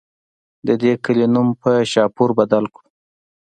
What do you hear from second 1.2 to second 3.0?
نوم پۀ شاهپور بدل کړو